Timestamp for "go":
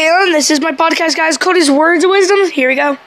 2.76-2.98